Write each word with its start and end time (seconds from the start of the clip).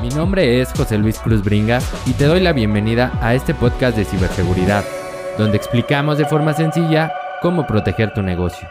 Mi 0.00 0.08
nombre 0.08 0.62
es 0.62 0.72
José 0.72 0.96
Luis 0.96 1.18
Cruz 1.18 1.44
Bringas 1.44 1.86
y 2.06 2.14
te 2.14 2.24
doy 2.24 2.40
la 2.40 2.54
bienvenida 2.54 3.12
a 3.20 3.34
este 3.34 3.52
podcast 3.52 3.98
de 3.98 4.06
ciberseguridad, 4.06 4.82
donde 5.36 5.58
explicamos 5.58 6.16
de 6.16 6.24
forma 6.24 6.54
sencilla 6.54 7.12
cómo 7.42 7.66
proteger 7.66 8.14
tu 8.14 8.22
negocio. 8.22 8.66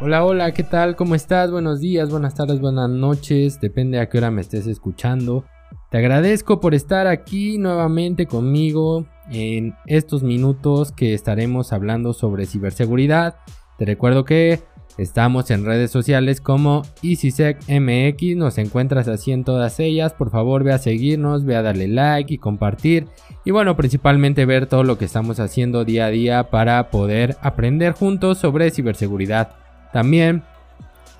Hola, 0.00 0.24
hola, 0.24 0.52
¿qué 0.52 0.62
tal? 0.62 0.94
¿Cómo 0.94 1.16
estás? 1.16 1.50
Buenos 1.50 1.80
días, 1.80 2.08
buenas 2.08 2.36
tardes, 2.36 2.60
buenas 2.60 2.88
noches, 2.88 3.60
depende 3.60 3.98
a 3.98 4.08
qué 4.08 4.18
hora 4.18 4.30
me 4.30 4.42
estés 4.42 4.68
escuchando. 4.68 5.44
Te 5.90 5.98
agradezco 5.98 6.60
por 6.60 6.72
estar 6.72 7.08
aquí 7.08 7.58
nuevamente 7.58 8.26
conmigo 8.26 9.06
en 9.32 9.74
estos 9.86 10.22
minutos 10.22 10.92
que 10.92 11.14
estaremos 11.14 11.72
hablando 11.72 12.12
sobre 12.12 12.46
ciberseguridad. 12.46 13.38
Te 13.76 13.86
recuerdo 13.86 14.24
que 14.24 14.62
Estamos 14.96 15.50
en 15.50 15.64
redes 15.64 15.90
sociales 15.90 16.40
como 16.40 16.82
EasySecMX, 17.02 18.36
nos 18.36 18.58
encuentras 18.58 19.08
así 19.08 19.32
en 19.32 19.42
todas 19.42 19.80
ellas. 19.80 20.12
Por 20.12 20.30
favor, 20.30 20.62
ve 20.62 20.72
a 20.72 20.78
seguirnos, 20.78 21.44
ve 21.44 21.56
a 21.56 21.62
darle 21.62 21.88
like 21.88 22.32
y 22.32 22.38
compartir. 22.38 23.08
Y 23.44 23.50
bueno, 23.50 23.76
principalmente 23.76 24.46
ver 24.46 24.66
todo 24.66 24.84
lo 24.84 24.96
que 24.96 25.06
estamos 25.06 25.40
haciendo 25.40 25.84
día 25.84 26.06
a 26.06 26.10
día 26.10 26.50
para 26.50 26.90
poder 26.90 27.36
aprender 27.42 27.92
juntos 27.92 28.38
sobre 28.38 28.70
ciberseguridad. 28.70 29.56
También 29.92 30.44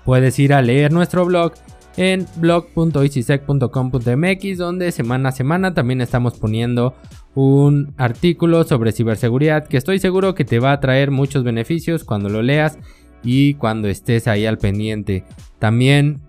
puedes 0.05 0.39
ir 0.39 0.53
a 0.53 0.61
leer 0.61 0.93
nuestro 0.93 1.25
blog 1.25 1.51
en 1.97 2.25
blog.easysec.com.mx 2.37 4.57
donde 4.57 4.91
semana 4.91 5.29
a 5.29 5.31
semana 5.31 5.73
también 5.73 6.01
estamos 6.01 6.37
poniendo 6.37 6.93
un 7.35 7.93
artículo 7.97 8.65
sobre 8.65 8.91
ciberseguridad 8.91 9.67
que 9.67 9.77
estoy 9.77 9.99
seguro 9.99 10.35
que 10.35 10.43
te 10.45 10.59
va 10.59 10.73
a 10.73 10.79
traer 10.79 11.09
muchos 11.11 11.43
beneficios 11.43 12.03
cuando 12.03 12.29
lo 12.29 12.41
leas 12.41 12.79
y 13.25 13.55
cuando 13.55 13.89
estés 13.89 14.27
ahí 14.27 14.45
al 14.45 14.57
pendiente. 14.57 15.25
También 15.59 16.21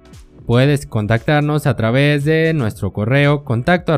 puedes 0.46 0.86
contactarnos 0.86 1.66
a 1.66 1.76
través 1.76 2.24
de 2.24 2.54
nuestro 2.54 2.92
correo 2.92 3.44
contacto 3.44 3.92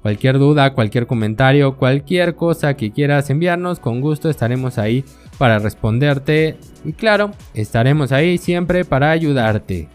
Cualquier 0.00 0.38
duda, 0.38 0.74
cualquier 0.74 1.06
comentario, 1.06 1.76
cualquier 1.76 2.36
cosa 2.36 2.74
que 2.74 2.92
quieras 2.92 3.30
enviarnos, 3.30 3.80
con 3.80 4.00
gusto 4.00 4.30
estaremos 4.30 4.78
ahí 4.78 5.04
para 5.38 5.58
responderte. 5.58 6.56
Y 6.84 6.92
claro, 6.92 7.32
estaremos 7.52 8.12
ahí 8.12 8.38
siempre 8.38 8.84
para 8.84 9.10
ayudarte. 9.10 9.88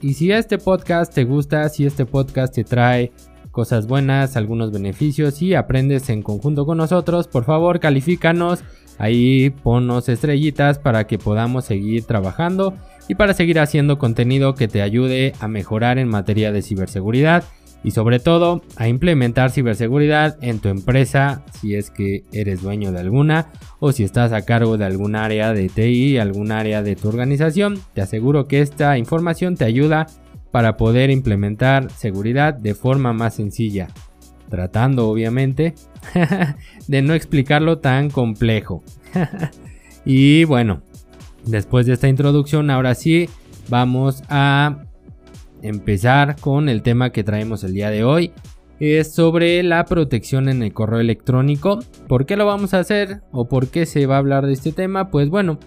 Y 0.00 0.14
si 0.14 0.32
este 0.32 0.58
podcast 0.58 1.14
te 1.14 1.24
gusta, 1.24 1.68
si 1.68 1.86
este 1.86 2.06
podcast 2.06 2.54
te 2.54 2.64
trae 2.64 3.12
cosas 3.50 3.86
buenas, 3.86 4.36
algunos 4.36 4.72
beneficios 4.72 5.42
y 5.42 5.54
aprendes 5.54 6.08
en 6.08 6.22
conjunto 6.22 6.64
con 6.64 6.78
nosotros, 6.78 7.28
por 7.28 7.44
favor 7.44 7.80
califícanos 7.80 8.64
Ahí 9.00 9.48
ponnos 9.48 10.10
estrellitas 10.10 10.78
para 10.78 11.06
que 11.06 11.16
podamos 11.16 11.64
seguir 11.64 12.04
trabajando 12.04 12.74
y 13.08 13.14
para 13.14 13.32
seguir 13.32 13.58
haciendo 13.58 13.98
contenido 13.98 14.54
que 14.54 14.68
te 14.68 14.82
ayude 14.82 15.32
a 15.40 15.48
mejorar 15.48 15.98
en 15.98 16.06
materia 16.06 16.52
de 16.52 16.60
ciberseguridad 16.60 17.42
y 17.82 17.92
sobre 17.92 18.20
todo 18.20 18.60
a 18.76 18.88
implementar 18.88 19.52
ciberseguridad 19.52 20.36
en 20.42 20.58
tu 20.58 20.68
empresa 20.68 21.42
si 21.58 21.76
es 21.76 21.90
que 21.90 22.24
eres 22.30 22.60
dueño 22.60 22.92
de 22.92 23.00
alguna 23.00 23.46
o 23.78 23.92
si 23.92 24.04
estás 24.04 24.32
a 24.32 24.42
cargo 24.42 24.76
de 24.76 24.84
algún 24.84 25.16
área 25.16 25.54
de 25.54 25.70
TI, 25.70 26.18
algún 26.18 26.52
área 26.52 26.82
de 26.82 26.94
tu 26.94 27.08
organización. 27.08 27.80
Te 27.94 28.02
aseguro 28.02 28.48
que 28.48 28.60
esta 28.60 28.98
información 28.98 29.56
te 29.56 29.64
ayuda 29.64 30.08
para 30.50 30.76
poder 30.76 31.08
implementar 31.08 31.90
seguridad 31.90 32.52
de 32.52 32.74
forma 32.74 33.14
más 33.14 33.36
sencilla 33.36 33.88
tratando 34.50 35.08
obviamente 35.08 35.74
de 36.88 37.02
no 37.02 37.14
explicarlo 37.14 37.78
tan 37.78 38.10
complejo. 38.10 38.82
y 40.04 40.44
bueno, 40.44 40.82
después 41.46 41.86
de 41.86 41.94
esta 41.94 42.08
introducción, 42.08 42.68
ahora 42.68 42.94
sí 42.94 43.30
vamos 43.70 44.22
a 44.28 44.84
empezar 45.62 46.36
con 46.38 46.68
el 46.68 46.82
tema 46.82 47.10
que 47.10 47.24
traemos 47.24 47.64
el 47.64 47.72
día 47.72 47.90
de 47.90 48.04
hoy. 48.04 48.32
Es 48.78 49.12
sobre 49.12 49.62
la 49.62 49.84
protección 49.84 50.48
en 50.48 50.62
el 50.62 50.72
correo 50.72 51.00
electrónico. 51.00 51.80
¿Por 52.08 52.24
qué 52.24 52.36
lo 52.36 52.46
vamos 52.46 52.72
a 52.72 52.78
hacer? 52.78 53.20
¿O 53.30 53.46
por 53.46 53.68
qué 53.68 53.84
se 53.84 54.06
va 54.06 54.16
a 54.16 54.18
hablar 54.18 54.46
de 54.46 54.54
este 54.54 54.72
tema? 54.72 55.10
Pues 55.10 55.28
bueno, 55.28 55.58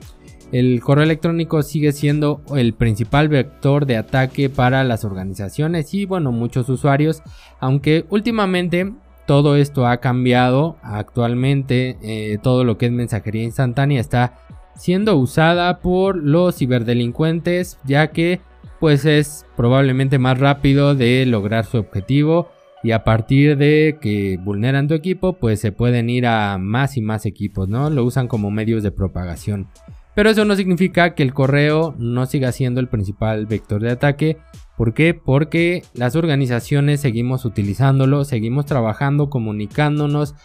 el 0.53 0.81
correo 0.81 1.03
electrónico 1.03 1.63
sigue 1.63 1.91
siendo 1.93 2.43
el 2.55 2.75
principal 2.75 3.27
vector 3.27 3.87
de 3.87 3.97
ataque 3.97 4.51
para 4.51 4.83
las 4.83 5.03
organizaciones 5.03 5.91
y 5.95 6.05
bueno, 6.05 6.31
muchos 6.31 6.69
usuarios, 6.69 7.23
aunque 7.59 8.05
últimamente 8.11 8.93
todo 9.25 9.55
esto 9.55 9.87
ha 9.87 9.97
cambiado, 9.97 10.77
actualmente 10.83 11.97
eh, 12.03 12.37
todo 12.43 12.63
lo 12.65 12.77
que 12.77 12.85
es 12.85 12.91
mensajería 12.91 13.41
instantánea 13.41 13.99
está 13.99 14.35
siendo 14.75 15.17
usada 15.17 15.79
por 15.79 16.17
los 16.17 16.55
ciberdelincuentes 16.55 17.79
ya 17.83 18.11
que 18.11 18.39
pues 18.79 19.05
es 19.05 19.47
probablemente 19.57 20.19
más 20.19 20.39
rápido 20.39 20.93
de 20.93 21.25
lograr 21.25 21.65
su 21.65 21.77
objetivo 21.77 22.49
y 22.83 22.91
a 22.91 23.03
partir 23.03 23.57
de 23.57 23.97
que 23.99 24.37
vulneran 24.39 24.87
tu 24.87 24.93
equipo 24.93 25.33
pues 25.33 25.59
se 25.59 25.71
pueden 25.71 26.11
ir 26.11 26.27
a 26.27 26.59
más 26.59 26.95
y 26.95 27.01
más 27.01 27.25
equipos, 27.25 27.69
¿no? 27.69 27.89
Lo 27.89 28.03
usan 28.03 28.27
como 28.27 28.51
medios 28.51 28.83
de 28.83 28.91
propagación. 28.91 29.67
Pero 30.15 30.29
eso 30.29 30.45
no 30.45 30.55
significa 30.55 31.15
que 31.15 31.23
el 31.23 31.33
correo 31.33 31.95
no 31.97 32.25
siga 32.25 32.51
siendo 32.51 32.79
el 32.79 32.87
principal 32.87 33.45
vector 33.47 33.81
de 33.81 33.91
ataque. 33.91 34.37
¿Por 34.77 34.93
qué? 34.93 35.13
Porque 35.13 35.83
las 35.93 36.15
organizaciones 36.15 37.01
seguimos 37.01 37.45
utilizándolo, 37.45 38.23
seguimos 38.23 38.65
trabajando, 38.65 39.29
comunicándonos, 39.29 40.35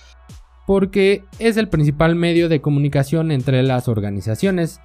porque 0.66 1.24
es 1.38 1.56
el 1.56 1.68
principal 1.68 2.14
medio 2.14 2.48
de 2.48 2.60
comunicación 2.60 3.30
entre 3.30 3.62
las 3.62 3.88
organizaciones. 3.88 4.80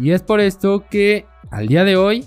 Y 0.00 0.10
es 0.10 0.22
por 0.22 0.40
esto 0.40 0.84
que 0.88 1.26
al 1.50 1.66
día 1.66 1.84
de 1.84 1.96
hoy 1.96 2.24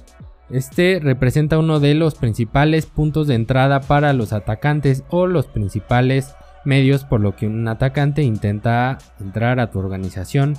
este 0.50 1.00
representa 1.02 1.58
uno 1.58 1.80
de 1.80 1.96
los 1.96 2.16
principales 2.16 2.86
puntos 2.86 3.28
de 3.28 3.36
entrada 3.36 3.80
para 3.82 4.14
los 4.14 4.34
atacantes 4.34 5.04
o 5.10 5.28
los 5.28 5.48
principales 5.48 6.36
medios 6.66 7.06
por 7.06 7.22
lo 7.22 7.36
que 7.36 7.48
un 7.48 7.68
atacante 7.68 8.24
intenta 8.24 8.98
entrar 9.20 9.60
a 9.60 9.70
tu 9.70 9.80
organización 9.80 10.56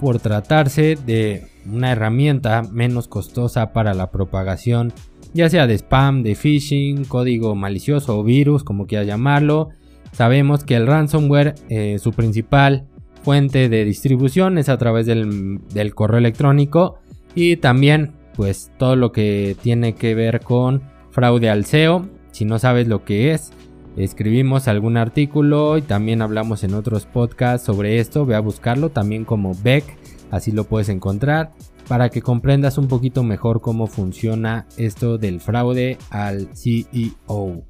por 0.00 0.18
tratarse 0.18 0.96
de 1.06 1.46
una 1.70 1.92
herramienta 1.92 2.62
menos 2.70 3.08
costosa 3.08 3.72
para 3.72 3.94
la 3.94 4.10
propagación, 4.10 4.92
ya 5.34 5.48
sea 5.48 5.66
de 5.66 5.74
spam, 5.74 6.22
de 6.22 6.34
phishing, 6.34 7.04
código 7.04 7.54
malicioso 7.54 8.18
o 8.18 8.24
virus, 8.24 8.64
como 8.64 8.86
quieras 8.86 9.06
llamarlo. 9.06 9.70
Sabemos 10.12 10.64
que 10.64 10.76
el 10.76 10.86
ransomware, 10.86 11.54
eh, 11.68 11.98
su 11.98 12.12
principal 12.12 12.86
fuente 13.22 13.68
de 13.68 13.84
distribución 13.84 14.56
es 14.56 14.68
a 14.68 14.78
través 14.78 15.06
del, 15.06 15.60
del 15.74 15.94
correo 15.94 16.18
electrónico 16.18 16.98
y 17.34 17.56
también 17.56 18.12
pues 18.36 18.70
todo 18.78 18.96
lo 18.96 19.12
que 19.12 19.56
tiene 19.62 19.94
que 19.94 20.14
ver 20.14 20.40
con 20.40 20.82
fraude 21.10 21.50
al 21.50 21.64
SEO. 21.64 22.08
Si 22.30 22.44
no 22.44 22.58
sabes 22.58 22.86
lo 22.86 23.04
que 23.04 23.32
es, 23.32 23.52
escribimos 23.96 24.68
algún 24.68 24.96
artículo 24.96 25.78
y 25.78 25.82
también 25.82 26.22
hablamos 26.22 26.64
en 26.64 26.74
otros 26.74 27.06
podcasts 27.06 27.66
sobre 27.66 27.98
esto. 27.98 28.26
Ve 28.26 28.34
a 28.34 28.40
buscarlo 28.40 28.90
también 28.90 29.24
como 29.24 29.52
Beck, 29.62 29.84
así 30.30 30.52
lo 30.52 30.64
puedes 30.64 30.88
encontrar 30.88 31.50
para 31.88 32.08
que 32.08 32.22
comprendas 32.22 32.78
un 32.78 32.88
poquito 32.88 33.22
mejor 33.22 33.60
cómo 33.60 33.86
funciona 33.86 34.66
esto 34.76 35.18
del 35.18 35.40
fraude 35.40 35.98
al 36.10 36.48
CEO 36.54 37.62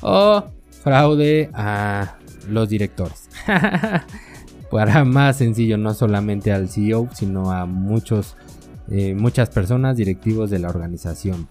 o 0.00 0.44
fraude 0.82 1.50
a 1.54 2.16
los 2.48 2.68
directores. 2.68 3.28
para 4.70 5.04
más 5.04 5.38
sencillo, 5.38 5.78
no 5.78 5.94
solamente 5.94 6.52
al 6.52 6.68
CEO, 6.68 7.08
sino 7.14 7.50
a 7.50 7.66
muchos, 7.66 8.36
eh, 8.90 9.14
muchas 9.14 9.50
personas 9.50 9.96
directivos 9.96 10.50
de 10.50 10.58
la 10.58 10.68
organización. 10.68 11.48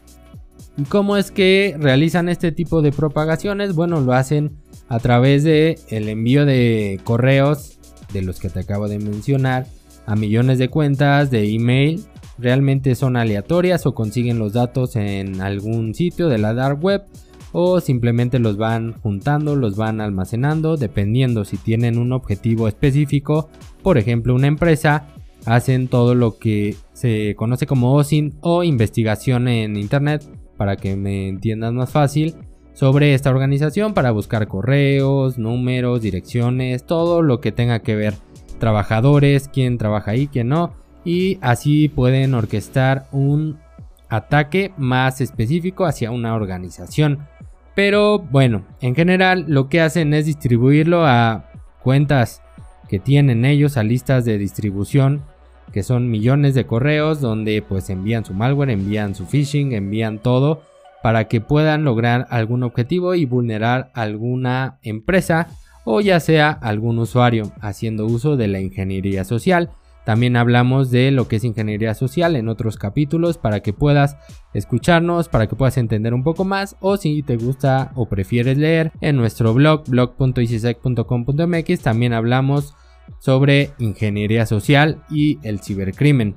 ¿Y 0.76 0.84
cómo 0.84 1.18
es 1.18 1.32
que 1.32 1.76
realizan 1.80 2.30
este 2.30 2.52
tipo 2.52 2.82
de 2.82 2.92
propagaciones? 2.92 3.76
Bueno, 3.76 4.02
lo 4.02 4.14
hacen 4.14 4.58
a 4.90 5.00
través 5.00 5.44
de 5.44 5.78
el 5.90 6.10
envío 6.10 6.46
de 6.46 7.00
correos 7.04 7.78
de 8.12 8.24
los 8.24 8.40
que 8.40 8.50
te 8.50 8.62
acabo 8.62 8.88
de 8.88 9.00
mencionar 9.00 9.68
a 10.06 10.16
millones 10.16 10.58
de 10.58 10.70
cuentas 10.70 11.30
de 11.30 11.54
email. 11.54 12.04
Realmente 12.40 12.96
son 12.96 13.18
aleatorias 13.18 13.86
o 13.86 13.94
consiguen 13.94 14.40
los 14.40 14.54
datos 14.54 14.96
en 14.96 15.42
algún 15.42 15.94
sitio 15.94 16.28
de 16.28 16.40
la 16.40 16.56
dark 16.56 16.84
web 16.84 17.04
o 17.52 17.80
simplemente 17.80 18.40
los 18.40 18.58
van 18.58 18.94
juntando, 18.94 19.56
los 19.56 19.76
van 19.76 20.02
almacenando 20.02 20.76
dependiendo 20.76 21.46
si 21.46 21.58
tienen 21.58 22.00
un 22.00 22.12
objetivo 22.12 22.68
específico. 22.68 23.50
Por 23.84 24.00
ejemplo, 24.00 24.34
una 24.34 24.48
empresa 24.48 25.06
hacen 25.46 25.88
todo 25.88 26.16
lo 26.16 26.40
que 26.40 26.76
se 26.94 27.36
conoce 27.36 27.68
como 27.68 27.94
OSINT 27.94 28.34
o 28.42 28.64
investigación 28.64 29.48
en 29.48 29.78
internet 29.78 30.28
para 30.64 30.78
que 30.78 30.96
me 30.96 31.28
entiendas 31.28 31.74
más 31.74 31.92
fácil 31.92 32.36
sobre 32.72 33.14
esta 33.14 33.30
organización 33.30 33.94
para 33.94 34.12
buscar 34.12 34.48
correos, 34.48 35.38
números, 35.38 36.02
direcciones, 36.02 36.86
todo 36.86 37.22
lo 37.22 37.42
que 37.42 37.52
tenga 37.52 37.80
que 37.80 37.98
ver 37.98 38.14
trabajadores, 38.60 39.50
quién 39.50 39.78
trabaja 39.78 40.12
ahí, 40.12 40.28
quién 40.28 40.48
no 40.48 40.74
y 41.04 41.38
así 41.42 41.90
pueden 41.90 42.34
orquestar 42.34 43.08
un 43.12 43.60
ataque 44.08 44.72
más 44.78 45.20
específico 45.20 45.84
hacia 45.84 46.12
una 46.12 46.34
organización. 46.34 47.28
Pero 47.76 48.20
bueno, 48.20 48.64
en 48.80 48.96
general 48.96 49.44
lo 49.50 49.68
que 49.68 49.82
hacen 49.82 50.14
es 50.14 50.28
distribuirlo 50.28 51.06
a 51.06 51.52
cuentas 51.82 52.42
que 52.88 53.00
tienen 53.00 53.44
ellos, 53.44 53.76
a 53.76 53.84
listas 53.84 54.24
de 54.24 54.38
distribución 54.38 55.24
que 55.72 55.84
son 55.84 56.10
millones 56.10 56.56
de 56.56 56.66
correos 56.66 57.22
donde 57.22 57.62
pues 57.62 57.90
envían 57.90 58.26
su 58.26 58.34
malware, 58.34 58.72
envían 58.72 59.16
su 59.16 59.26
phishing, 59.26 59.74
envían 59.74 60.20
todo 60.20 60.62
para 61.02 61.28
que 61.28 61.42
puedan 61.42 61.84
lograr 61.84 62.28
algún 62.30 62.64
objetivo 62.64 63.14
y 63.16 63.26
vulnerar 63.26 63.92
alguna 63.94 64.80
empresa 64.84 65.48
o 65.84 66.00
ya 66.02 66.20
sea 66.20 66.50
algún 66.50 66.98
usuario 67.00 67.52
haciendo 67.62 68.06
uso 68.06 68.38
de 68.38 68.48
la 68.48 68.62
ingeniería 68.62 69.24
social. 69.26 69.72
También 70.06 70.36
hablamos 70.36 70.92
de 70.92 71.12
lo 71.12 71.28
que 71.28 71.38
es 71.38 71.44
ingeniería 71.44 71.94
social 71.94 72.36
en 72.36 72.50
otros 72.50 72.78
capítulos 72.78 73.38
para 73.38 73.62
que 73.62 73.72
puedas 73.74 74.18
escucharnos, 74.54 75.30
para 75.30 75.48
que 75.48 75.56
puedas 75.56 75.78
entender 75.78 76.14
un 76.14 76.24
poco 76.24 76.44
más 76.44 76.76
o 76.82 76.98
si 76.98 77.24
te 77.24 77.38
gusta 77.38 77.92
o 77.96 78.08
prefieres 78.08 78.58
leer 78.58 78.92
en 79.00 79.16
nuestro 79.16 79.54
blog 79.54 79.84
blog.icisec.com.mx 79.88 81.80
también 81.82 82.14
hablamos 82.14 82.76
sobre 83.20 83.72
ingeniería 83.80 84.46
social 84.46 85.04
y 85.10 85.40
el 85.44 85.60
cibercrimen. 85.60 86.36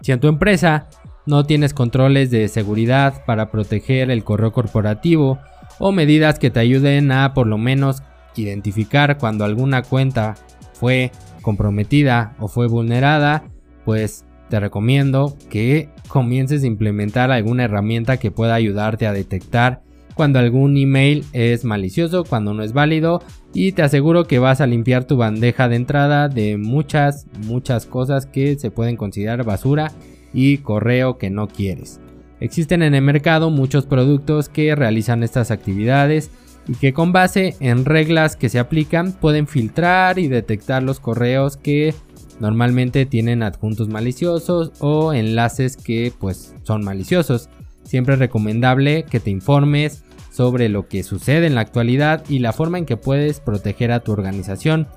Si 0.00 0.12
en 0.12 0.20
tu 0.20 0.28
empresa 0.28 0.88
no 1.26 1.44
tienes 1.44 1.74
controles 1.74 2.30
de 2.30 2.48
seguridad 2.48 3.24
para 3.24 3.50
proteger 3.50 4.10
el 4.10 4.24
correo 4.24 4.52
corporativo 4.52 5.38
o 5.78 5.92
medidas 5.92 6.38
que 6.38 6.50
te 6.50 6.60
ayuden 6.60 7.12
a 7.12 7.34
por 7.34 7.46
lo 7.46 7.58
menos 7.58 8.02
identificar 8.34 9.18
cuando 9.18 9.44
alguna 9.44 9.82
cuenta 9.82 10.34
fue 10.72 11.12
comprometida 11.42 12.34
o 12.38 12.48
fue 12.48 12.66
vulnerada, 12.66 13.44
pues 13.84 14.24
te 14.48 14.58
recomiendo 14.60 15.36
que 15.48 15.88
comiences 16.08 16.62
a 16.62 16.66
implementar 16.66 17.30
alguna 17.30 17.64
herramienta 17.64 18.16
que 18.16 18.30
pueda 18.30 18.54
ayudarte 18.54 19.06
a 19.06 19.12
detectar 19.12 19.82
cuando 20.14 20.38
algún 20.38 20.76
email 20.76 21.24
es 21.32 21.64
malicioso, 21.64 22.24
cuando 22.24 22.54
no 22.54 22.62
es 22.62 22.72
válido 22.72 23.22
y 23.54 23.72
te 23.72 23.82
aseguro 23.82 24.24
que 24.24 24.38
vas 24.38 24.60
a 24.60 24.66
limpiar 24.66 25.04
tu 25.04 25.16
bandeja 25.16 25.68
de 25.68 25.76
entrada 25.76 26.28
de 26.28 26.56
muchas, 26.56 27.26
muchas 27.46 27.86
cosas 27.86 28.26
que 28.26 28.58
se 28.58 28.70
pueden 28.70 28.96
considerar 28.96 29.44
basura 29.44 29.92
y 30.32 30.58
correo 30.58 31.18
que 31.18 31.30
no 31.30 31.48
quieres. 31.48 32.00
Existen 32.40 32.82
en 32.82 32.94
el 32.94 33.02
mercado 33.02 33.50
muchos 33.50 33.86
productos 33.86 34.48
que 34.48 34.74
realizan 34.74 35.22
estas 35.22 35.50
actividades 35.50 36.30
y 36.66 36.74
que 36.74 36.92
con 36.92 37.12
base 37.12 37.56
en 37.60 37.84
reglas 37.84 38.36
que 38.36 38.48
se 38.48 38.58
aplican 38.58 39.12
pueden 39.12 39.46
filtrar 39.46 40.18
y 40.18 40.28
detectar 40.28 40.82
los 40.82 41.00
correos 41.00 41.56
que 41.56 41.94
normalmente 42.40 43.06
tienen 43.06 43.42
adjuntos 43.42 43.88
maliciosos 43.88 44.72
o 44.80 45.12
enlaces 45.12 45.76
que 45.76 46.12
pues 46.18 46.54
son 46.64 46.84
maliciosos. 46.84 47.48
Siempre 47.84 48.14
es 48.14 48.20
recomendable 48.20 49.04
que 49.04 49.20
te 49.20 49.30
informes 49.30 50.04
sobre 50.30 50.68
lo 50.68 50.88
que 50.88 51.02
sucede 51.02 51.46
en 51.46 51.54
la 51.54 51.60
actualidad 51.60 52.24
y 52.28 52.38
la 52.38 52.52
forma 52.52 52.78
en 52.78 52.86
que 52.86 52.96
puedes 52.96 53.40
proteger 53.40 53.92
a 53.92 54.00
tu 54.00 54.12
organización. 54.12 54.88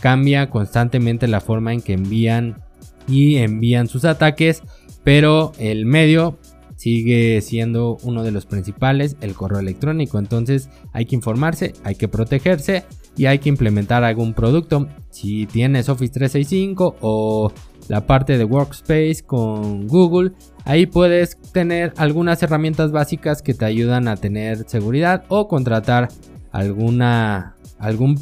Cambia 0.00 0.50
constantemente 0.50 1.26
la 1.26 1.40
forma 1.40 1.72
en 1.72 1.82
que 1.82 1.94
envían 1.94 2.62
y 3.08 3.36
envían 3.36 3.88
sus 3.88 4.04
ataques, 4.04 4.62
pero 5.02 5.52
el 5.58 5.86
medio 5.86 6.38
sigue 6.76 7.40
siendo 7.40 7.96
uno 8.02 8.22
de 8.22 8.30
los 8.30 8.46
principales, 8.46 9.16
el 9.20 9.34
correo 9.34 9.58
electrónico. 9.58 10.18
Entonces 10.18 10.68
hay 10.92 11.06
que 11.06 11.14
informarse, 11.14 11.72
hay 11.82 11.94
que 11.94 12.08
protegerse 12.08 12.84
y 13.16 13.26
hay 13.26 13.38
que 13.38 13.48
implementar 13.48 14.04
algún 14.04 14.34
producto. 14.34 14.88
Si 15.10 15.46
tienes 15.46 15.88
Office 15.88 16.12
365 16.12 16.96
o 17.00 17.52
la 17.88 18.06
parte 18.06 18.38
de 18.38 18.44
Workspace 18.44 19.22
con 19.26 19.86
Google, 19.86 20.32
ahí 20.64 20.86
puedes 20.86 21.36
tener 21.52 21.92
algunas 21.96 22.42
herramientas 22.42 22.92
básicas 22.92 23.42
que 23.42 23.54
te 23.54 23.64
ayudan 23.64 24.08
a 24.08 24.16
tener 24.16 24.68
seguridad 24.68 25.24
o 25.28 25.48
contratar 25.48 26.08
alguna 26.52 27.56
algún 27.78 28.18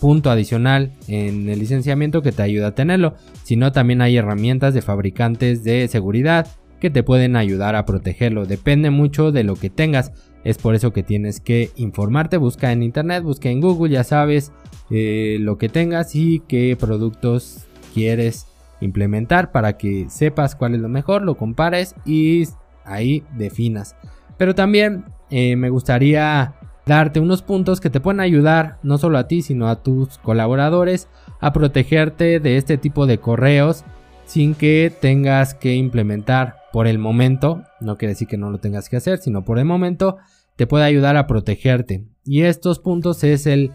punto 0.00 0.30
adicional 0.30 0.92
en 1.08 1.48
el 1.48 1.58
licenciamiento 1.58 2.22
que 2.22 2.32
te 2.32 2.42
ayuda 2.42 2.68
a 2.68 2.74
tenerlo. 2.74 3.14
Si 3.42 3.56
no, 3.56 3.72
también 3.72 4.02
hay 4.02 4.16
herramientas 4.16 4.74
de 4.74 4.82
fabricantes 4.82 5.64
de 5.64 5.88
seguridad 5.88 6.46
que 6.80 6.90
te 6.90 7.02
pueden 7.02 7.36
ayudar 7.36 7.76
a 7.76 7.86
protegerlo. 7.86 8.44
Depende 8.44 8.90
mucho 8.90 9.32
de 9.32 9.44
lo 9.44 9.54
que 9.56 9.70
tengas. 9.70 10.12
Es 10.44 10.58
por 10.58 10.74
eso 10.74 10.92
que 10.92 11.02
tienes 11.02 11.40
que 11.40 11.70
informarte, 11.76 12.36
busca 12.36 12.72
en 12.72 12.82
internet, 12.82 13.22
busca 13.22 13.48
en 13.48 13.62
Google, 13.62 13.90
ya 13.90 14.04
sabes 14.04 14.52
eh, 14.90 15.38
lo 15.40 15.56
que 15.56 15.70
tengas 15.70 16.14
y 16.14 16.42
qué 16.46 16.76
productos 16.78 17.64
quieres 17.94 18.46
implementar 18.80 19.52
para 19.52 19.76
que 19.76 20.06
sepas 20.08 20.54
cuál 20.54 20.74
es 20.74 20.80
lo 20.80 20.88
mejor, 20.88 21.22
lo 21.22 21.36
compares 21.36 21.94
y 22.04 22.44
ahí 22.84 23.24
definas. 23.36 23.96
Pero 24.36 24.54
también 24.54 25.04
eh, 25.30 25.56
me 25.56 25.70
gustaría 25.70 26.54
darte 26.86 27.20
unos 27.20 27.42
puntos 27.42 27.80
que 27.80 27.90
te 27.90 28.00
pueden 28.00 28.20
ayudar 28.20 28.78
no 28.82 28.98
solo 28.98 29.16
a 29.16 29.26
ti 29.26 29.40
sino 29.40 29.68
a 29.68 29.82
tus 29.82 30.18
colaboradores 30.18 31.08
a 31.40 31.52
protegerte 31.52 32.40
de 32.40 32.58
este 32.58 32.76
tipo 32.76 33.06
de 33.06 33.18
correos 33.18 33.84
sin 34.26 34.54
que 34.54 34.92
tengas 35.00 35.54
que 35.54 35.74
implementar 35.74 36.56
por 36.72 36.86
el 36.86 36.98
momento, 36.98 37.62
no 37.80 37.96
quiere 37.96 38.14
decir 38.14 38.26
que 38.26 38.36
no 38.36 38.50
lo 38.50 38.58
tengas 38.58 38.88
que 38.88 38.96
hacer, 38.96 39.18
sino 39.18 39.44
por 39.44 39.58
el 39.58 39.64
momento 39.64 40.16
te 40.56 40.66
puede 40.66 40.84
ayudar 40.84 41.16
a 41.16 41.26
protegerte. 41.26 42.04
Y 42.24 42.42
estos 42.42 42.78
puntos 42.78 43.22
es 43.22 43.46
el 43.46 43.72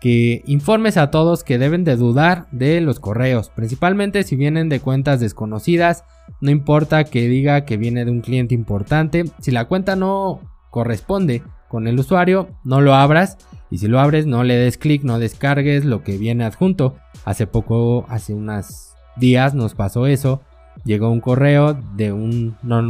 que 0.00 0.42
informes 0.46 0.96
a 0.96 1.10
todos 1.10 1.44
que 1.44 1.58
deben 1.58 1.84
de 1.84 1.96
dudar 1.96 2.46
de 2.52 2.80
los 2.80 3.00
correos, 3.00 3.50
principalmente 3.50 4.22
si 4.22 4.36
vienen 4.36 4.68
de 4.68 4.80
cuentas 4.80 5.20
desconocidas, 5.20 6.04
no 6.40 6.50
importa 6.50 7.04
que 7.04 7.28
diga 7.28 7.64
que 7.64 7.76
viene 7.76 8.04
de 8.04 8.10
un 8.10 8.20
cliente 8.20 8.54
importante, 8.54 9.24
si 9.40 9.50
la 9.50 9.66
cuenta 9.66 9.96
no 9.96 10.40
corresponde 10.70 11.42
con 11.68 11.86
el 11.86 11.98
usuario, 11.98 12.48
no 12.64 12.80
lo 12.80 12.94
abras 12.94 13.36
y 13.70 13.78
si 13.78 13.88
lo 13.88 14.00
abres 14.00 14.26
no 14.26 14.42
le 14.42 14.56
des 14.56 14.78
clic, 14.78 15.02
no 15.04 15.18
descargues 15.18 15.84
lo 15.84 16.02
que 16.02 16.16
viene 16.16 16.44
adjunto. 16.44 16.96
Hace 17.24 17.46
poco, 17.46 18.06
hace 18.08 18.34
unos 18.34 18.94
días 19.16 19.54
nos 19.54 19.74
pasó 19.74 20.06
eso 20.06 20.40
llegó 20.84 21.10
un 21.10 21.20
correo 21.20 21.78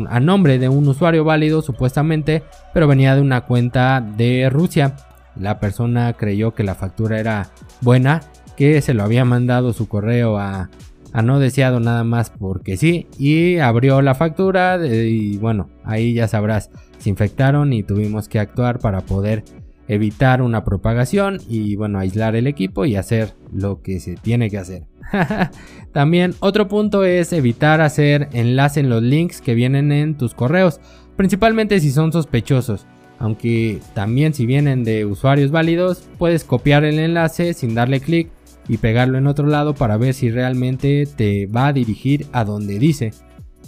a 0.09 0.21
nombre 0.21 0.59
de 0.59 0.69
un 0.69 0.87
usuario 0.89 1.25
válido 1.25 1.63
supuestamente, 1.63 2.43
pero 2.73 2.87
venía 2.87 3.15
de 3.15 3.21
una 3.21 3.43
cuenta 3.43 4.01
de 4.01 4.49
Rusia. 4.51 4.97
La 5.41 5.59
persona 5.59 6.13
creyó 6.13 6.55
que 6.55 6.65
la 6.65 6.75
factura 6.75 7.19
era 7.19 7.51
buena, 7.81 8.21
que 8.57 8.81
se 8.83 8.95
lo 8.95 9.03
había 9.03 9.25
mandado 9.25 9.73
su 9.73 9.89
correo 9.89 10.39
a, 10.39 10.69
a 11.13 11.23
no 11.23 11.41
deseado 11.41 11.81
nada 11.81 12.05
más 12.05 12.31
porque 12.31 12.77
sí 12.77 13.07
y 13.19 13.59
abrió 13.59 14.03
la 14.03 14.15
factura 14.15 14.79
y 14.87 15.39
bueno, 15.39 15.69
ahí 15.85 16.15
ya 16.15 16.29
sabrás, 16.29 16.71
se 16.99 17.11
infectaron 17.11 17.73
y 17.73 17.83
tuvimos 17.83 18.29
que 18.29 18.39
actuar 18.39 18.79
para 18.79 19.01
poder 19.01 19.45
evitar 19.89 20.41
una 20.41 20.63
propagación 20.65 21.41
y 21.49 21.75
bueno, 21.75 21.99
aislar 21.99 22.37
el 22.37 22.47
equipo 22.47 22.85
y 22.85 22.95
hacer 22.95 23.35
lo 23.53 23.83
que 23.83 23.99
se 23.99 24.15
tiene 24.15 24.49
que 24.49 24.59
hacer. 24.59 24.85
También 25.93 26.35
otro 26.39 26.69
punto 26.69 27.05
es 27.05 27.33
evitar 27.33 27.81
hacer 27.81 28.29
enlace 28.33 28.79
en 28.79 28.89
los 28.89 29.03
links 29.03 29.41
que 29.41 29.55
vienen 29.55 29.91
en 29.91 30.17
tus 30.17 30.33
correos, 30.33 30.81
principalmente 31.17 31.81
si 31.81 31.91
son 31.91 32.13
sospechosos. 32.13 32.87
Aunque 33.21 33.81
también 33.95 34.35
si 34.35 34.47
vienen 34.47 34.83
de 34.83 35.05
usuarios 35.05 35.51
válidos, 35.51 36.09
puedes 36.19 36.43
copiar 36.43 36.85
el 36.85 36.99
enlace 36.99 37.53
sin 37.55 37.75
darle 37.75 38.01
clic 38.01 38.31
y 38.67 38.79
pegarlo 38.79 39.19
en 39.19 39.27
otro 39.27 39.47
lado 39.47 39.75
para 39.75 39.99
ver 39.99 40.15
si 40.15 40.31
realmente 40.31 41.07
te 41.07 41.47
va 41.47 41.69
a 41.69 41.73
dirigir 41.73 42.27
a 42.33 42.45
donde 42.45 42.79
dice. 42.79 43.13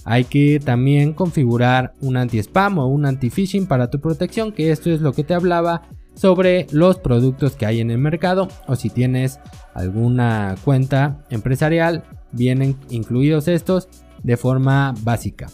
Hay 0.05 0.25
que 0.25 0.59
también 0.59 1.13
configurar 1.13 1.93
un 2.01 2.17
anti-spam 2.17 2.79
o 2.79 2.87
un 2.87 3.05
anti-phishing 3.05 3.67
para 3.67 3.91
tu 3.91 4.01
protección, 4.01 4.53
que 4.53 4.73
esto 4.73 4.91
es 4.91 5.03
lo 5.03 5.13
que 5.13 5.23
te 5.23 5.35
hablaba 5.35 5.83
sobre 6.15 6.67
los 6.71 6.99
productos 6.99 7.55
que 7.55 7.67
hay 7.67 7.81
en 7.81 7.91
el 7.91 7.99
mercado 7.99 8.49
o 8.67 8.75
si 8.75 8.89
tienes 8.89 9.39
alguna 9.75 10.57
cuenta 10.65 11.25
empresarial 11.31 12.05
vienen 12.33 12.77
incluidos 12.89 13.49
estos 13.49 13.89
de 14.23 14.39
forma 14.39 14.95
básica. 15.03 15.49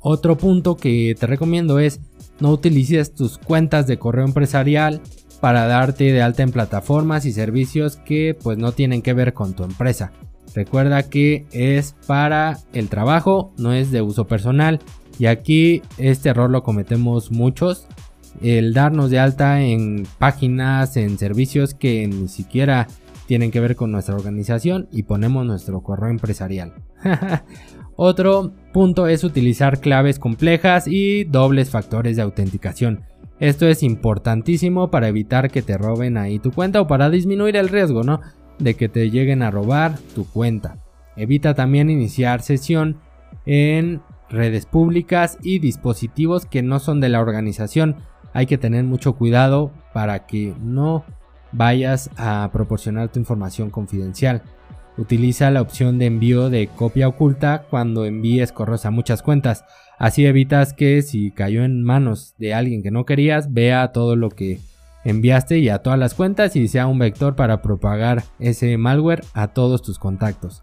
Otro 0.00 0.36
punto 0.36 0.76
que 0.76 1.16
te 1.18 1.26
recomiendo 1.26 1.78
es 1.78 2.00
no 2.40 2.50
utilices 2.50 3.14
tus 3.14 3.38
cuentas 3.38 3.86
de 3.86 3.98
correo 3.98 4.24
empresarial 4.24 5.00
para 5.40 5.66
darte 5.66 6.12
de 6.12 6.22
alta 6.22 6.42
en 6.42 6.52
plataformas 6.52 7.26
y 7.26 7.32
servicios 7.32 7.96
que 7.96 8.36
pues 8.42 8.58
no 8.58 8.72
tienen 8.72 9.02
que 9.02 9.12
ver 9.12 9.34
con 9.34 9.54
tu 9.54 9.64
empresa. 9.64 10.12
Recuerda 10.54 11.02
que 11.02 11.46
es 11.52 11.96
para 12.06 12.58
el 12.72 12.88
trabajo, 12.88 13.52
no 13.58 13.72
es 13.72 13.90
de 13.90 14.02
uso 14.02 14.26
personal. 14.26 14.80
Y 15.18 15.26
aquí 15.26 15.82
este 15.98 16.28
error 16.28 16.50
lo 16.50 16.62
cometemos 16.62 17.30
muchos 17.30 17.86
el 18.42 18.74
darnos 18.74 19.10
de 19.10 19.18
alta 19.18 19.62
en 19.62 20.06
páginas, 20.18 20.96
en 20.96 21.18
servicios 21.18 21.74
que 21.74 22.06
ni 22.06 22.28
siquiera 22.28 22.88
tienen 23.26 23.50
que 23.50 23.60
ver 23.60 23.76
con 23.76 23.90
nuestra 23.90 24.14
organización 24.14 24.88
y 24.92 25.04
ponemos 25.04 25.46
nuestro 25.46 25.82
correo 25.82 26.10
empresarial. 26.10 26.72
Otro 27.96 28.52
punto 28.72 29.06
es 29.06 29.24
utilizar 29.24 29.80
claves 29.80 30.18
complejas 30.18 30.86
y 30.88 31.24
dobles 31.24 31.70
factores 31.70 32.16
de 32.16 32.22
autenticación. 32.22 33.04
Esto 33.40 33.66
es 33.66 33.82
importantísimo 33.82 34.90
para 34.90 35.08
evitar 35.08 35.50
que 35.50 35.62
te 35.62 35.76
roben 35.76 36.16
ahí 36.16 36.38
tu 36.38 36.52
cuenta 36.52 36.80
o 36.80 36.86
para 36.86 37.10
disminuir 37.10 37.56
el 37.56 37.68
riesgo, 37.68 38.02
¿no? 38.02 38.20
De 38.58 38.74
que 38.74 38.88
te 38.88 39.10
lleguen 39.10 39.42
a 39.42 39.50
robar 39.50 39.98
tu 40.14 40.26
cuenta. 40.28 40.78
Evita 41.16 41.54
también 41.54 41.90
iniciar 41.90 42.42
sesión 42.42 42.98
en 43.46 44.00
redes 44.30 44.66
públicas 44.66 45.38
y 45.42 45.58
dispositivos 45.58 46.46
que 46.46 46.62
no 46.62 46.78
son 46.78 47.00
de 47.00 47.08
la 47.08 47.20
organización 47.20 47.96
hay 48.34 48.46
que 48.46 48.58
tener 48.58 48.84
mucho 48.84 49.14
cuidado 49.14 49.70
para 49.94 50.26
que 50.26 50.54
no 50.60 51.04
vayas 51.52 52.10
a 52.16 52.50
proporcionar 52.52 53.08
tu 53.08 53.20
información 53.20 53.70
confidencial. 53.70 54.42
Utiliza 54.96 55.50
la 55.50 55.60
opción 55.60 55.98
de 55.98 56.06
envío 56.06 56.50
de 56.50 56.68
copia 56.68 57.08
oculta 57.08 57.66
cuando 57.70 58.04
envíes 58.04 58.52
correos 58.52 58.86
a 58.86 58.90
muchas 58.90 59.22
cuentas. 59.22 59.64
Así 59.98 60.26
evitas 60.26 60.72
que 60.72 61.02
si 61.02 61.30
cayó 61.30 61.64
en 61.64 61.82
manos 61.82 62.34
de 62.38 62.54
alguien 62.54 62.82
que 62.82 62.90
no 62.90 63.04
querías, 63.04 63.52
vea 63.52 63.92
todo 63.92 64.16
lo 64.16 64.30
que 64.30 64.60
enviaste 65.04 65.58
y 65.58 65.68
a 65.68 65.78
todas 65.78 65.98
las 65.98 66.14
cuentas 66.14 66.56
y 66.56 66.68
sea 66.68 66.86
un 66.86 66.98
vector 66.98 67.36
para 67.36 67.62
propagar 67.62 68.24
ese 68.38 68.76
malware 68.78 69.24
a 69.34 69.48
todos 69.48 69.82
tus 69.82 69.98
contactos. 69.98 70.62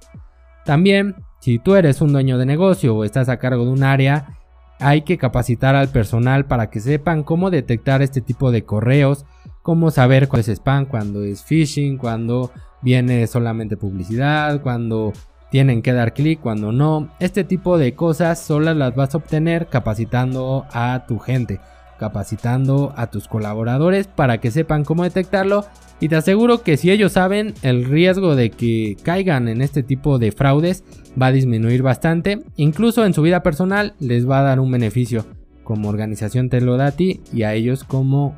También, 0.65 1.15
si 1.39 1.59
tú 1.59 1.75
eres 1.75 2.01
un 2.01 2.11
dueño 2.11 2.37
de 2.37 2.45
negocio 2.45 2.95
o 2.95 3.03
estás 3.03 3.29
a 3.29 3.37
cargo 3.37 3.65
de 3.65 3.71
un 3.71 3.83
área, 3.83 4.37
hay 4.79 5.03
que 5.03 5.17
capacitar 5.17 5.75
al 5.75 5.89
personal 5.89 6.45
para 6.45 6.69
que 6.69 6.79
sepan 6.79 7.23
cómo 7.23 7.51
detectar 7.51 8.01
este 8.01 8.19
tipo 8.19 8.51
de 8.51 8.63
correos, 8.63 9.25
cómo 9.61 9.91
saber 9.91 10.27
cuándo 10.27 10.51
es 10.51 10.57
spam, 10.57 10.85
cuándo 10.85 11.23
es 11.23 11.43
phishing, 11.43 11.97
cuándo 11.97 12.51
viene 12.81 13.27
solamente 13.27 13.77
publicidad, 13.77 14.61
cuando 14.61 15.13
tienen 15.51 15.81
que 15.81 15.93
dar 15.93 16.13
clic, 16.13 16.39
cuando 16.39 16.71
no. 16.71 17.09
Este 17.19 17.43
tipo 17.43 17.77
de 17.77 17.93
cosas 17.93 18.39
solo 18.39 18.73
las 18.73 18.95
vas 18.95 19.13
a 19.13 19.17
obtener 19.17 19.67
capacitando 19.67 20.65
a 20.71 21.05
tu 21.07 21.19
gente, 21.19 21.59
capacitando 21.99 22.93
a 22.95 23.07
tus 23.07 23.27
colaboradores 23.27 24.07
para 24.07 24.39
que 24.39 24.49
sepan 24.49 24.83
cómo 24.83 25.03
detectarlo. 25.03 25.65
Y 25.99 26.09
te 26.09 26.15
aseguro 26.15 26.63
que 26.63 26.77
si 26.77 26.89
ellos 26.89 27.11
saben, 27.11 27.53
el 27.61 27.85
riesgo 27.85 28.35
de 28.35 28.49
que 28.49 28.97
caigan 29.03 29.47
en 29.47 29.61
este 29.61 29.83
tipo 29.83 30.17
de 30.17 30.31
fraudes 30.31 30.83
va 31.21 31.27
a 31.27 31.31
disminuir 31.31 31.83
bastante. 31.83 32.39
Incluso 32.55 33.05
en 33.05 33.13
su 33.13 33.21
vida 33.21 33.43
personal 33.43 33.93
les 33.99 34.27
va 34.27 34.39
a 34.39 34.43
dar 34.43 34.59
un 34.59 34.71
beneficio. 34.71 35.25
Como 35.63 35.89
organización 35.89 36.49
te 36.49 36.59
lo 36.59 36.77
da 36.77 36.87
a 36.87 36.91
ti 36.91 37.21
y 37.31 37.43
a 37.43 37.53
ellos 37.53 37.83
como 37.83 38.35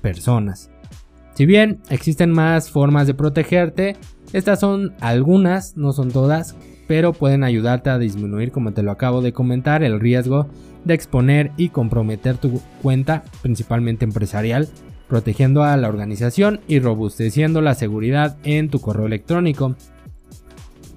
personas. 0.00 0.70
Si 1.36 1.44
bien 1.44 1.80
existen 1.90 2.32
más 2.32 2.70
formas 2.70 3.06
de 3.06 3.12
protegerte, 3.12 3.96
estas 4.32 4.58
son 4.58 4.94
algunas, 5.00 5.76
no 5.76 5.92
son 5.92 6.10
todas, 6.10 6.56
pero 6.88 7.12
pueden 7.12 7.44
ayudarte 7.44 7.90
a 7.90 7.98
disminuir, 7.98 8.52
como 8.52 8.72
te 8.72 8.82
lo 8.82 8.90
acabo 8.90 9.20
de 9.20 9.34
comentar, 9.34 9.82
el 9.82 10.00
riesgo 10.00 10.48
de 10.86 10.94
exponer 10.94 11.50
y 11.58 11.68
comprometer 11.68 12.38
tu 12.38 12.62
cuenta, 12.80 13.22
principalmente 13.42 14.06
empresarial, 14.06 14.70
protegiendo 15.08 15.62
a 15.62 15.76
la 15.76 15.90
organización 15.90 16.60
y 16.68 16.78
robusteciendo 16.78 17.60
la 17.60 17.74
seguridad 17.74 18.38
en 18.42 18.70
tu 18.70 18.80
correo 18.80 19.04
electrónico. 19.04 19.76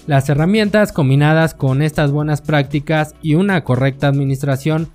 Las 0.08 0.30
herramientas 0.30 0.94
combinadas 0.94 1.54
con 1.54 1.82
estas 1.82 2.12
buenas 2.12 2.42
prácticas 2.42 3.14
y 3.22 3.36
una 3.36 3.66
correcta 3.66 4.08
administración 4.08 4.88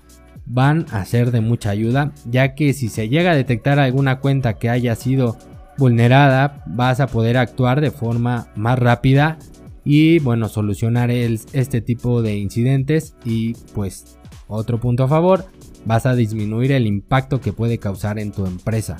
van 0.45 0.85
a 0.91 1.05
ser 1.05 1.31
de 1.31 1.41
mucha 1.41 1.71
ayuda, 1.71 2.11
ya 2.29 2.55
que 2.55 2.73
si 2.73 2.89
se 2.89 3.09
llega 3.09 3.31
a 3.31 3.35
detectar 3.35 3.79
alguna 3.79 4.19
cuenta 4.19 4.53
que 4.53 4.69
haya 4.69 4.95
sido 4.95 5.37
vulnerada, 5.77 6.63
vas 6.67 6.99
a 6.99 7.07
poder 7.07 7.37
actuar 7.37 7.81
de 7.81 7.91
forma 7.91 8.47
más 8.55 8.79
rápida 8.79 9.37
y 9.83 10.19
bueno, 10.19 10.49
solucionar 10.49 11.11
este 11.11 11.81
tipo 11.81 12.21
de 12.21 12.37
incidentes 12.37 13.15
y 13.23 13.53
pues 13.73 14.17
otro 14.47 14.79
punto 14.79 15.03
a 15.03 15.07
favor, 15.07 15.45
vas 15.85 16.05
a 16.05 16.15
disminuir 16.15 16.71
el 16.71 16.87
impacto 16.87 17.41
que 17.41 17.53
puede 17.53 17.77
causar 17.77 18.19
en 18.19 18.31
tu 18.31 18.45
empresa. 18.45 18.97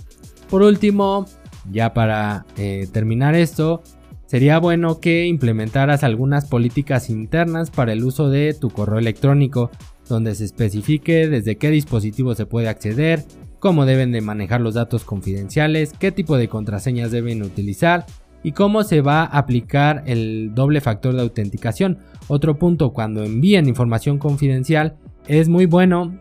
Por 0.49 0.61
último, 0.61 1.25
ya 1.71 1.93
para 1.93 2.45
eh, 2.57 2.87
terminar 2.91 3.35
esto, 3.35 3.81
sería 4.27 4.59
bueno 4.59 4.99
que 4.99 5.25
implementaras 5.25 6.03
algunas 6.03 6.45
políticas 6.45 7.09
internas 7.09 7.71
para 7.71 7.93
el 7.93 8.03
uso 8.03 8.29
de 8.29 8.53
tu 8.53 8.69
correo 8.69 8.99
electrónico 8.99 9.71
donde 10.07 10.35
se 10.35 10.45
especifique 10.45 11.27
desde 11.27 11.57
qué 11.57 11.69
dispositivo 11.71 12.35
se 12.35 12.45
puede 12.45 12.67
acceder, 12.67 13.23
cómo 13.59 13.85
deben 13.85 14.11
de 14.11 14.21
manejar 14.21 14.61
los 14.61 14.75
datos 14.75 15.03
confidenciales, 15.03 15.93
qué 15.97 16.11
tipo 16.11 16.37
de 16.37 16.47
contraseñas 16.47 17.11
deben 17.11 17.41
utilizar 17.41 18.05
y 18.43 18.51
cómo 18.51 18.83
se 18.83 19.01
va 19.01 19.21
a 19.21 19.37
aplicar 19.39 20.03
el 20.05 20.53
doble 20.53 20.81
factor 20.81 21.15
de 21.15 21.21
autenticación. 21.21 21.97
Otro 22.27 22.59
punto, 22.59 22.93
cuando 22.93 23.23
envíen 23.23 23.67
información 23.67 24.19
confidencial, 24.19 24.97
es 25.27 25.49
muy 25.49 25.65
bueno 25.65 26.15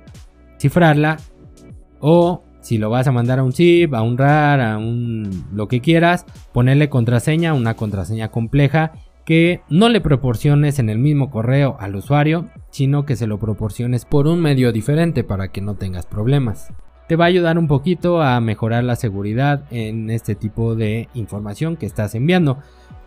cifrarla 0.58 1.18
o 2.00 2.42
si 2.62 2.78
lo 2.78 2.88
vas 2.88 3.06
a 3.06 3.12
mandar 3.12 3.40
a 3.40 3.42
un 3.42 3.52
zip, 3.52 3.92
a 3.92 4.00
un 4.00 4.16
RAR, 4.16 4.62
a 4.62 4.78
un 4.78 5.44
lo 5.52 5.68
que 5.68 5.80
quieras, 5.80 6.24
ponerle 6.54 6.88
contraseña, 6.88 7.52
una 7.52 7.74
contraseña 7.74 8.30
compleja 8.30 8.92
que 9.26 9.60
no 9.68 9.90
le 9.90 10.00
proporciones 10.00 10.78
en 10.78 10.88
el 10.88 10.98
mismo 10.98 11.30
correo 11.30 11.76
al 11.78 11.94
usuario, 11.96 12.48
sino 12.74 13.06
que 13.06 13.14
se 13.14 13.28
lo 13.28 13.38
proporciones 13.38 14.04
por 14.04 14.26
un 14.26 14.40
medio 14.40 14.72
diferente 14.72 15.22
para 15.22 15.52
que 15.52 15.60
no 15.60 15.76
tengas 15.76 16.06
problemas. 16.06 16.72
Te 17.06 17.14
va 17.14 17.26
a 17.26 17.28
ayudar 17.28 17.56
un 17.56 17.68
poquito 17.68 18.20
a 18.20 18.40
mejorar 18.40 18.82
la 18.82 18.96
seguridad 18.96 19.62
en 19.70 20.10
este 20.10 20.34
tipo 20.34 20.74
de 20.74 21.08
información 21.14 21.76
que 21.76 21.86
estás 21.86 22.16
enviando. 22.16 22.58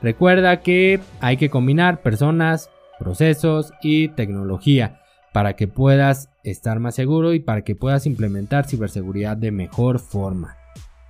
Recuerda 0.02 0.62
que 0.62 1.02
hay 1.20 1.36
que 1.36 1.50
combinar 1.50 2.02
personas, 2.02 2.70
procesos 2.98 3.74
y 3.82 4.08
tecnología 4.08 5.02
para 5.34 5.58
que 5.58 5.68
puedas 5.68 6.30
estar 6.46 6.80
más 6.80 6.96
seguro 6.96 7.34
y 7.34 7.42
para 7.42 7.64
que 7.64 7.76
puedas 7.76 8.06
implementar 8.06 8.70
ciberseguridad 8.70 9.36
de 9.36 9.52
mejor 9.52 10.00
forma. 10.00 10.56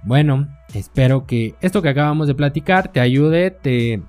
Bueno, 0.03 0.47
espero 0.73 1.27
que 1.27 1.53
esto 1.61 1.83
que 1.83 1.89
acabamos 1.89 2.27
de 2.27 2.33
platicar 2.33 2.91
te 2.91 3.01
ayude, 3.01 3.51
te 3.51 4.01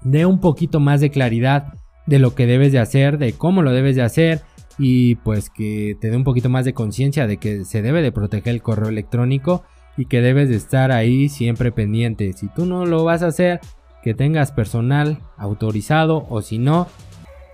dé 0.00 0.24
un 0.24 0.40
poquito 0.40 0.80
más 0.80 1.02
de 1.02 1.10
claridad 1.10 1.74
de 2.06 2.18
lo 2.18 2.34
que 2.34 2.46
debes 2.46 2.72
de 2.72 2.78
hacer, 2.78 3.18
de 3.18 3.32
cómo 3.32 3.62
lo 3.62 3.72
debes 3.72 3.96
de 3.96 4.02
hacer 4.02 4.42
y 4.78 5.16
pues 5.16 5.50
que 5.50 5.96
te 6.00 6.10
dé 6.10 6.16
un 6.16 6.24
poquito 6.24 6.48
más 6.48 6.64
de 6.64 6.74
conciencia 6.74 7.26
de 7.26 7.36
que 7.36 7.64
se 7.64 7.82
debe 7.82 8.02
de 8.02 8.12
proteger 8.12 8.54
el 8.54 8.62
correo 8.62 8.88
electrónico 8.88 9.64
y 9.96 10.06
que 10.06 10.20
debes 10.20 10.48
de 10.48 10.56
estar 10.56 10.90
ahí 10.90 11.28
siempre 11.28 11.72
pendiente. 11.72 12.32
Si 12.32 12.48
tú 12.48 12.66
no 12.66 12.86
lo 12.86 13.04
vas 13.04 13.22
a 13.22 13.28
hacer, 13.28 13.60
que 14.02 14.14
tengas 14.14 14.50
personal 14.50 15.18
autorizado 15.36 16.26
o 16.28 16.42
si 16.42 16.58
no, 16.58 16.88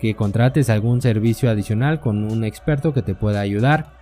que 0.00 0.14
contrates 0.14 0.70
algún 0.70 1.02
servicio 1.02 1.50
adicional 1.50 2.00
con 2.00 2.24
un 2.24 2.44
experto 2.44 2.94
que 2.94 3.02
te 3.02 3.14
pueda 3.14 3.40
ayudar. 3.40 3.92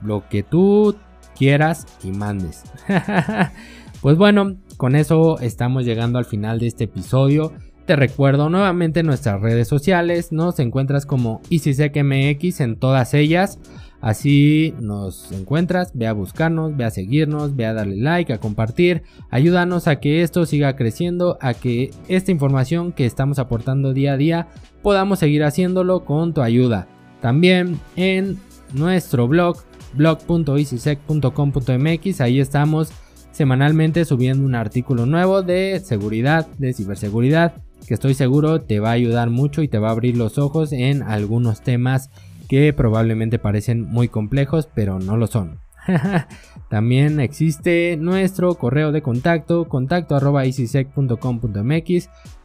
Lo 0.00 0.28
que 0.28 0.42
tú 0.42 0.96
quieras 1.36 1.86
y 2.02 2.12
mandes. 2.12 2.62
pues 4.00 4.16
bueno, 4.16 4.56
con 4.76 4.96
eso 4.96 5.38
estamos 5.40 5.84
llegando 5.84 6.18
al 6.18 6.24
final 6.24 6.58
de 6.60 6.68
este 6.68 6.84
episodio. 6.84 7.52
Te 7.86 7.96
recuerdo 7.96 8.48
nuevamente 8.48 9.02
nuestras 9.02 9.40
redes 9.40 9.66
sociales, 9.66 10.30
nos 10.30 10.60
encuentras 10.60 11.04
como 11.04 11.40
EasySecMX 11.50 12.60
en 12.60 12.76
todas 12.76 13.12
ellas. 13.12 13.58
Así 14.00 14.72
nos 14.80 15.32
encuentras, 15.32 15.90
ve 15.92 16.06
a 16.06 16.12
buscarnos, 16.12 16.76
ve 16.76 16.84
a 16.84 16.90
seguirnos, 16.90 17.56
ve 17.56 17.66
a 17.66 17.74
darle 17.74 17.96
like, 17.96 18.32
a 18.32 18.38
compartir. 18.38 19.02
Ayúdanos 19.30 19.88
a 19.88 19.96
que 19.96 20.22
esto 20.22 20.46
siga 20.46 20.76
creciendo, 20.76 21.38
a 21.40 21.54
que 21.54 21.90
esta 22.06 22.30
información 22.30 22.92
que 22.92 23.04
estamos 23.04 23.40
aportando 23.40 23.92
día 23.92 24.12
a 24.12 24.16
día 24.16 24.46
podamos 24.82 25.18
seguir 25.18 25.42
haciéndolo 25.42 26.04
con 26.04 26.34
tu 26.34 26.42
ayuda. 26.42 26.86
También 27.20 27.80
en 27.96 28.38
nuestro 28.74 29.26
blog 29.26 29.56
blog.easysec.com.mx, 29.94 32.20
ahí 32.20 32.40
estamos 32.40 32.92
semanalmente 33.32 34.04
subiendo 34.04 34.44
un 34.44 34.54
artículo 34.54 35.04
nuevo 35.04 35.42
de 35.42 35.80
seguridad, 35.84 36.46
de 36.58 36.72
ciberseguridad 36.72 37.54
que 37.86 37.94
estoy 37.94 38.14
seguro 38.14 38.60
te 38.60 38.80
va 38.80 38.90
a 38.90 38.92
ayudar 38.92 39.30
mucho 39.30 39.62
y 39.62 39.68
te 39.68 39.78
va 39.78 39.88
a 39.88 39.92
abrir 39.92 40.16
los 40.16 40.38
ojos 40.38 40.72
en 40.72 41.02
algunos 41.02 41.62
temas 41.62 42.10
que 42.48 42.72
probablemente 42.72 43.38
parecen 43.38 43.82
muy 43.82 44.08
complejos, 44.08 44.68
pero 44.74 44.98
no 44.98 45.16
lo 45.16 45.26
son. 45.26 45.60
También 46.68 47.20
existe 47.20 47.96
nuestro 47.98 48.54
correo 48.54 48.92
de 48.92 49.02
contacto, 49.02 49.68
contacto 49.68 50.18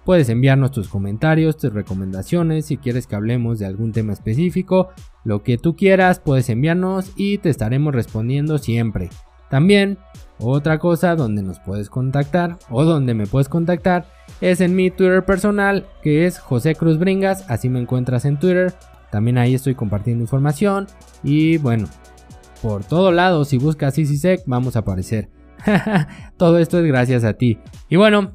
Puedes 0.05 0.29
enviarnos 0.29 0.71
tus 0.71 0.87
comentarios, 0.87 1.57
tus 1.57 1.73
recomendaciones, 1.73 2.65
si 2.65 2.77
quieres 2.77 3.07
que 3.07 3.15
hablemos 3.15 3.59
de 3.59 3.65
algún 3.65 3.91
tema 3.91 4.13
específico, 4.13 4.89
lo 5.25 5.43
que 5.43 5.57
tú 5.57 5.75
quieras, 5.75 6.19
puedes 6.19 6.49
enviarnos 6.49 7.11
y 7.17 7.39
te 7.39 7.49
estaremos 7.49 7.93
respondiendo 7.93 8.57
siempre. 8.57 9.09
También, 9.49 9.97
otra 10.39 10.77
cosa 10.77 11.15
donde 11.15 11.41
nos 11.41 11.59
puedes 11.59 11.89
contactar 11.89 12.57
o 12.69 12.83
donde 12.83 13.13
me 13.13 13.27
puedes 13.27 13.49
contactar 13.49 14.05
es 14.41 14.61
en 14.61 14.75
mi 14.75 14.91
Twitter 14.91 15.25
personal, 15.25 15.85
que 16.03 16.25
es 16.25 16.39
José 16.39 16.75
Cruz 16.75 16.99
Bringas, 16.99 17.49
así 17.49 17.69
me 17.69 17.79
encuentras 17.79 18.25
en 18.25 18.37
Twitter. 18.37 18.73
También 19.11 19.37
ahí 19.37 19.55
estoy 19.55 19.73
compartiendo 19.73 20.23
información 20.23 20.87
y 21.23 21.57
bueno, 21.57 21.87
por 22.61 22.83
todo 22.83 23.11
lado, 23.11 23.45
si 23.45 23.57
buscas 23.57 23.97
EasySec, 23.97 24.43
vamos 24.45 24.75
a 24.75 24.79
aparecer. 24.79 25.29
todo 26.37 26.59
esto 26.59 26.79
es 26.79 26.85
gracias 26.85 27.23
a 27.23 27.33
ti. 27.33 27.59
Y 27.89 27.95
bueno, 27.95 28.33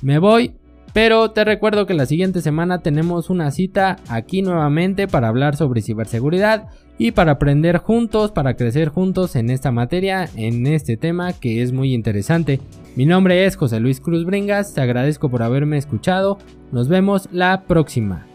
me 0.00 0.18
voy, 0.18 0.56
pero 0.92 1.30
te 1.32 1.44
recuerdo 1.44 1.86
que 1.86 1.94
la 1.94 2.06
siguiente 2.06 2.40
semana 2.40 2.78
tenemos 2.78 3.30
una 3.30 3.50
cita 3.50 3.96
aquí 4.08 4.42
nuevamente 4.42 5.08
para 5.08 5.28
hablar 5.28 5.56
sobre 5.56 5.82
ciberseguridad 5.82 6.68
y 6.98 7.12
para 7.12 7.32
aprender 7.32 7.78
juntos, 7.78 8.30
para 8.30 8.54
crecer 8.54 8.88
juntos 8.88 9.36
en 9.36 9.50
esta 9.50 9.70
materia, 9.70 10.28
en 10.36 10.66
este 10.66 10.96
tema 10.96 11.32
que 11.32 11.62
es 11.62 11.72
muy 11.72 11.94
interesante. 11.94 12.60
Mi 12.96 13.06
nombre 13.06 13.44
es 13.46 13.56
José 13.56 13.80
Luis 13.80 14.00
Cruz 14.00 14.24
Bringas, 14.24 14.74
te 14.74 14.80
agradezco 14.80 15.30
por 15.30 15.42
haberme 15.42 15.78
escuchado, 15.78 16.38
nos 16.70 16.88
vemos 16.88 17.28
la 17.32 17.62
próxima. 17.62 18.31